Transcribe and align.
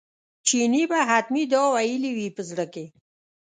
چیني 0.47 0.83
به 0.89 0.99
حتمي 1.09 1.43
دا 1.53 1.61
ویلي 1.73 2.11
وي 2.17 2.27
په 2.35 2.41
زړه 2.49 2.65
کې. 2.73 2.85